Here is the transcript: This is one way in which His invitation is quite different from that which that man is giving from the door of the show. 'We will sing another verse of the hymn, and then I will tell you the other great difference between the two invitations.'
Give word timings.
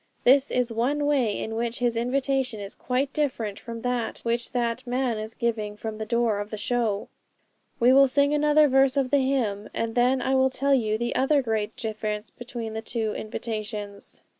This 0.23 0.49
is 0.49 0.73
one 0.73 1.05
way 1.05 1.37
in 1.39 1.53
which 1.55 1.77
His 1.77 1.95
invitation 1.95 2.59
is 2.59 2.73
quite 2.73 3.13
different 3.13 3.59
from 3.59 3.83
that 3.83 4.17
which 4.23 4.51
that 4.51 4.87
man 4.87 5.19
is 5.19 5.35
giving 5.35 5.75
from 5.77 5.99
the 5.99 6.07
door 6.07 6.39
of 6.39 6.49
the 6.49 6.57
show. 6.57 7.07
'We 7.79 7.93
will 7.93 8.07
sing 8.07 8.33
another 8.33 8.67
verse 8.67 8.97
of 8.97 9.11
the 9.11 9.19
hymn, 9.19 9.69
and 9.75 9.93
then 9.93 10.19
I 10.19 10.33
will 10.33 10.49
tell 10.49 10.73
you 10.73 10.97
the 10.97 11.13
other 11.13 11.43
great 11.43 11.75
difference 11.77 12.31
between 12.31 12.73
the 12.73 12.81
two 12.81 13.13
invitations.' 13.13 14.21